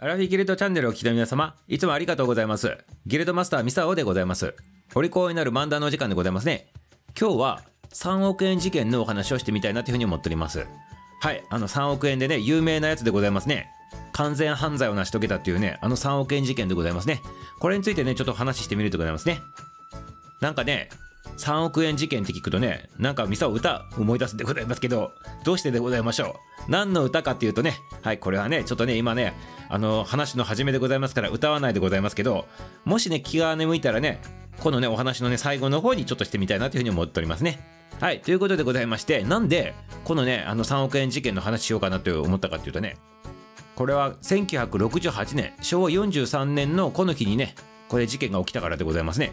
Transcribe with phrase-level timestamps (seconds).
[0.00, 2.78] アラフィギルドチャンネルを聞きの皆様、いつもありがとうございます。
[3.06, 4.54] ギルドマスターミサオでございます。
[4.94, 6.70] お利口になる漫談のお時間でございますね。
[7.20, 10.68] 今日は3億円事件のお話をしてみたいなというふうに思っております。
[11.20, 13.66] はい、あの3億円でね、有名なやつでございますね。
[14.12, 17.20] 完全犯罪を成し遂げたっていうね、あの3億円事件でございますね。
[17.58, 19.40] これについてね、ちょっと話してみるでございますね。
[20.40, 20.90] なんかね、
[21.38, 25.10] 3億円事件って聞くとね、なんかミサオ歌思い出すでございますけど、
[25.42, 26.47] どうしてでございましょう？
[26.68, 29.34] 何の歌かっていうとね、はい、これはね、ちょっとね、今ね、
[29.68, 32.46] あの、話の始めでございますから歌わないでございますけど、
[32.84, 34.20] もしね、気が眠いたらね、
[34.60, 37.60] このね、お話のね、最後の方にちょっとしてみたいなというふうに思っておりますね。
[38.00, 42.96] はい、ということでございまして、なんで、このね、あの3億円事件の話しようかなと思ったかっていうとね、
[43.74, 47.54] これは1968年、昭和43年のこの日にね、
[47.88, 49.32] これ事件が起きたからでございますね。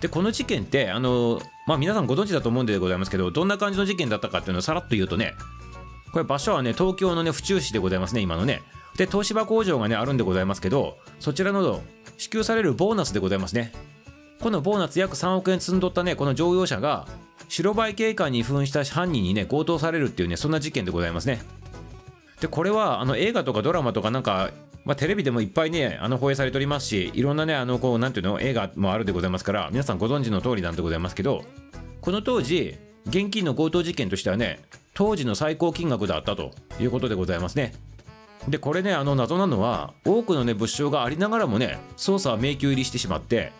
[0.00, 5.34] でこの事件ってあの、まあ、皆さんご存知だと思うんでございますけどどんな感じの事件だったかっていうのをさらっと言うとね
[6.12, 8.62] これ場所はね東京のね府中市でございますね今のね。
[8.96, 11.80] で東芝工場がねあるんでございますけどそちらの
[12.18, 13.72] 支給されるボーナスでございますね。
[14.40, 17.06] このボーナス約3億円積んどったねこの乗用車が
[17.48, 21.42] 白バイ警官に扮した犯人にね強盗されるっていうねそんな事件でございますね。
[22.40, 24.50] でこれはあの映画とかドラマとかなんか
[24.84, 31.44] まあ、テレビでもいっぱいね、あの放映されておりますし、いろんなね、あの、こう、なんていうの、映画もあるでございますから、皆さんご存知の通りなんでございますけど、
[32.00, 34.60] この当時、現金の強盗事件としてはね、
[34.94, 37.72] 当時の最高金額だったということでございますね。
[38.48, 43.52] で、これね、あの、謎なのは、多くのね、物証がありながらもね、捜査は迷宮入りしてしまって、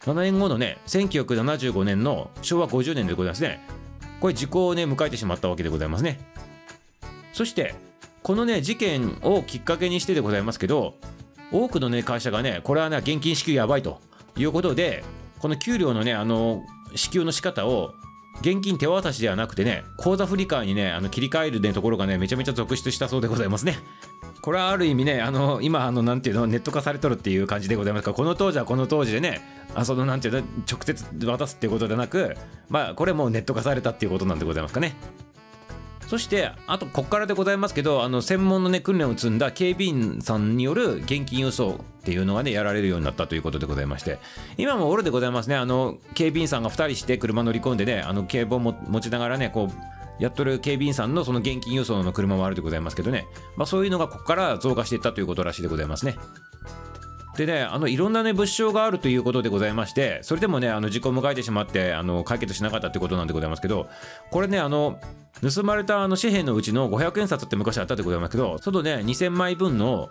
[0.00, 3.60] 7年後のね、1975年の昭和50年でございますね。
[4.20, 6.20] これ、時効をね、迎えてしまったわけでございますね。
[7.32, 7.74] そして、
[8.26, 10.96] このね事件をきっかけにしてでございますけど
[11.52, 14.00] 多くのね会社がねこれはね現金支給やばいと
[14.36, 15.04] いうことで
[15.38, 16.64] この給料のねあの
[16.96, 17.92] 支給の仕方を
[18.40, 23.78] 現金手渡しではなくてね口座振り替えにねあの切り替えるねところがねめちゃめちゃ続出したそうでございますね。
[24.42, 29.40] これはある意味ねあの今あのなんていうのネット化されとるっていう感じでございますからこの当時はこの当時でね
[29.74, 32.36] あそのなんていうの直接渡すっていうことでなく
[32.68, 34.94] まあこれもネット化されたっていうことなんでございますかね。
[36.06, 44.18] そしてあとこっからでございますけどあの専門のね訓練を積んだ警備員さんによる現金輸送っていうのがねやられるようになったということでございまして
[44.56, 56.16] 今もおるでございますねあの警備員さんが2人して車乗り込んでねあの警棒も持ちながらねこうやっとる警備員さんのその現金輸送の車もあるでございますけどね、まあ、そういうのがここから増加していったということらしいでございますね。
[57.36, 63.88] でね、あのいろんなね物証があるということでございましてそれでもねあの事故を迎えてしまってあの解決しなかったということなんでございますけど
[64.30, 64.98] これねあの
[65.42, 70.08] 盗まれたあの紙幣のうちの500円札って昔あったでございますけどそのね2000枚分の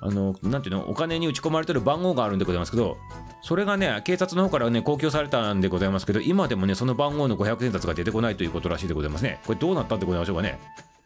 [0.00, 2.96] あのなんていうのお金に打ち込まれてる番号があるんでございますけど
[3.42, 9.40] それがね警察の方からね公表されたんでございますけど今でもねその番号の500円札が出てこないということらしいでございますね。
[9.46, 10.60] これどうなったってございましょうかね。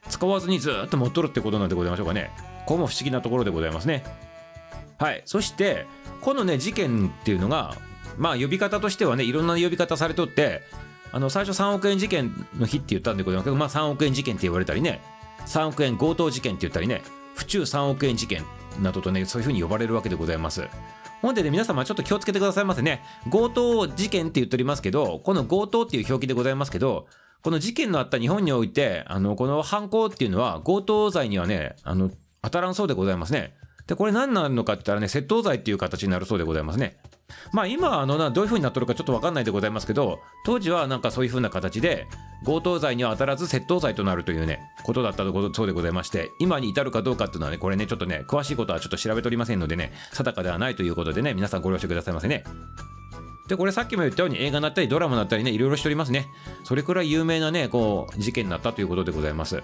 [0.08, 2.30] 使わずにずっと持っとるってことなんでございましょうかね。
[2.66, 4.04] これも不思議なところでございますね。
[5.02, 5.86] はい、そして
[6.20, 7.74] このね事件っていうのが
[8.16, 10.62] まあ呼び方としてはねいろんな呼び方されとって
[11.10, 15.02] あの最初3億円事件の日って言ったんでございますけど、まあ、3億円事件って言われたりね
[15.46, 17.02] 3億円強盗事件って言ったりね
[17.34, 18.44] 府中3億円事件
[18.80, 20.68] などとねそういうふうに呼ばれるわけでございます。
[21.20, 27.06] ほんでね皆様ちょっと気をつけてくださいませね強盗事件って言っておりますけどこの強盗っていう表記でございますけど
[27.42, 32.10] この事件のあった日本においてあのこの犯行っていうのは強盗罪にはねあの
[32.42, 33.54] 当たらんそうでございますね。
[33.86, 36.98] で、これ何なのかって言ったらね、窃盗罪っていう形になるそうでございますね。
[37.52, 42.06] まあ今、あのな、どういう風になっとるかちょっとわかんないでございますけど、当時はなんかそういう風な形で、
[42.44, 52.44] 強盗罪には当たらず窃盗罪となるというね、ことだったそうでございまして、今に至るかどうかっていうのはね、これね、ちょっとね、詳しいことはちょっと調べておりませんのでね、定かではないということでね、皆さんご了承くださいませね。
[53.48, 56.26] で、これさっきも言ったように映画になったりドラマになったりね、いろいろしておりますね。
[56.64, 59.62] それくらい有名なね、こう、事件になったということでございます。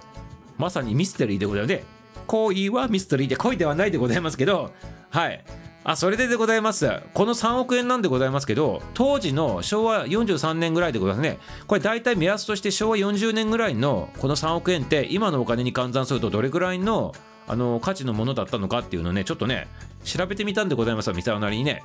[0.57, 1.98] まさにミステリーでございますね。
[2.29, 4.73] 恋はミステリーで恋ではないでございますけど
[5.11, 5.45] はい。
[5.85, 7.01] あそれででございます。
[7.15, 11.39] この3億円なんでございますけど当時の昭和43年ぐらいでございますね。
[11.67, 17.15] これ大体目安として昭和40年ぐらいのこの3億円って今のお金に換算するとどれぐらいの
[17.47, 19.69] あの価値のものだったのかっていうのをねちょっとね
[20.05, 21.83] 調べてみたんでございますミサオなりにね。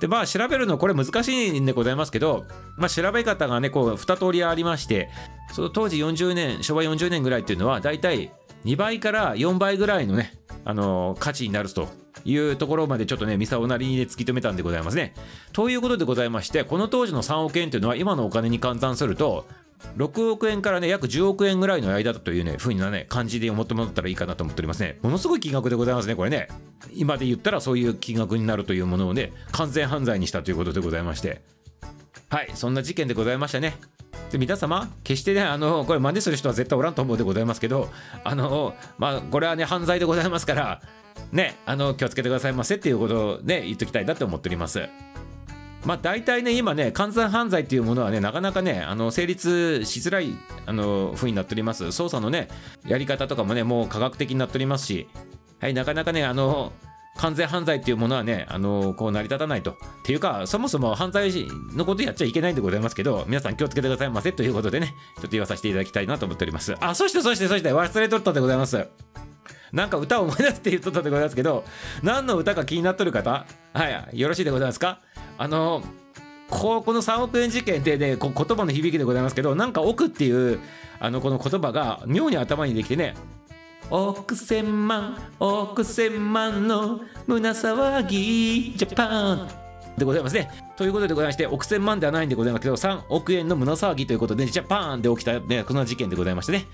[0.00, 2.44] でまあ調べるのこれ難しいんでございますけど、
[2.76, 5.08] まあ、調べ方がねこう2通りありまして
[5.52, 8.30] その当時40年昭和40年ぐらいっていうのは大体
[8.66, 10.32] 2倍から4倍ぐらいのね、
[10.64, 11.88] あの、価値になると
[12.24, 15.14] いうところまでちょっとね、ミサオなりに、ね、突き止めたんでございますね。
[15.52, 19.46] ということでございまして、この当時の3億円というのは今のお金に換算すると、
[19.96, 24.98] 6億円からね、約10億円ぐらいの間だというね、ふうなね、感じで思ってもらったらいいかなと思っておりますね。
[25.02, 26.48] ものすごい金額でございますね、これね。
[26.92, 31.42] 今で言ったらそういう金額になるというものをね、完全犯罪にしたということでございまして。
[32.28, 33.76] はい、そんな事件でございましたね。
[34.30, 37.88] で皆様決してねあのこれ真似する人は絶対おらんと思うでございますけど
[38.24, 40.82] あのまあこれはね犯罪でございますから
[41.32, 44.88] ねあの気をつけてくださいませっていうことをね言っときたいなと思っております。
[45.84, 50.32] まあ大体ね今ね完全犯罪っていうものはねなかなかねあの成立しづらい
[50.66, 51.84] あの風になっております。
[51.84, 52.48] 捜査のね
[52.84, 55.08] やり方とかもねもう科学的になっておりますし
[55.60, 56.72] はいなかなかねあの
[57.16, 59.72] 完全犯罪っていうものはね、あのこう成り立たないと。
[59.72, 61.32] っていうか、そもそも犯罪
[61.74, 66.74] のことやっちゃいけないんでございますけど、皆さん気をつけてくださいませということでね、ちょっと言わさせていただきたいなと思っております。
[66.80, 68.86] あ、そしてそしてそして忘れとったでございます。
[69.72, 71.64] なんか歌を思い出して言っとったでございますけど、
[72.02, 75.00] 何の歌か気になっとる方はい、よろしいでございますか？
[75.38, 75.82] あの
[76.48, 80.60] ここの3億円事件で、ね、こ言葉の響きでございますけど、なんか億っていう
[81.00, 83.16] あのこの言葉が妙に頭にできてね、
[83.90, 89.48] 億千万億千万の胸騒ぎジャパン
[89.96, 90.50] でございますね。
[90.76, 96.66] ということでございまして、億千万ではないんでございますけど、3億円の胸騒ぎということで、ジャパンで起きた、ね、この事件でございましてね。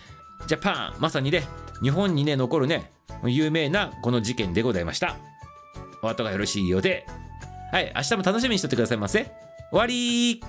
[0.47, 1.45] ジャパンまさにね、
[1.83, 2.93] 日本にね、残るね、
[3.25, 5.17] 有名なこの事件でございました。
[6.03, 7.07] お後がよろしいようで、
[7.71, 9.31] はい、明日も楽しみにしとってくださいませ。
[9.71, 10.43] 終わり